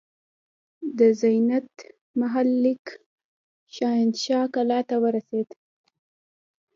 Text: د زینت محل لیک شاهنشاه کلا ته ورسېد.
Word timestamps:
د 0.97 0.99
زینت 1.19 1.71
محل 2.19 2.49
لیک 2.63 2.85
شاهنشاه 3.75 4.47
کلا 4.55 4.79
ته 4.89 4.95
ورسېد. 5.03 5.49